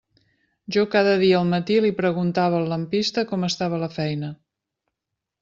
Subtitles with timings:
[0.75, 4.33] Jo cada dia al matí li preguntava al lampista com estava la feina.